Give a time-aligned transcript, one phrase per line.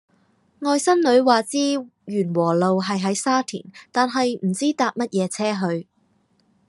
[0.61, 1.59] 外甥女話知
[2.05, 5.87] 源禾路係喺沙田但係唔知搭咩野車去